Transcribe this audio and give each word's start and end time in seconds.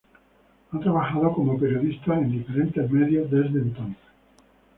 Ha 0.71 0.79
trabajado 0.79 1.31
como 1.31 1.59
periodista 1.59 2.15
en 2.17 2.31
diferentes 2.31 2.89
medios 2.89 3.29
desde 3.29 3.59
entonces. 3.59 4.01